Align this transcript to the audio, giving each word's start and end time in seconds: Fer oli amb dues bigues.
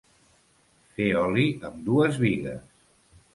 Fer 0.95 1.09
oli 1.25 1.45
amb 1.69 1.85
dues 1.91 2.19
bigues. 2.25 2.65